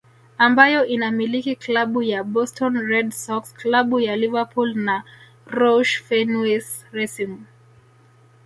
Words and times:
Ambayo 0.37 0.85
inamiliki 0.85 1.55
Klabu 1.55 2.03
ya 2.03 2.23
Boston 2.23 2.79
Red 2.87 3.11
Sox 3.11 3.53
klabu 3.53 3.99
ya 3.99 4.15
Liverpool 4.15 4.73
na 4.75 5.03
Roush 5.47 6.03
Fenways 6.03 6.85
Racing 6.91 7.37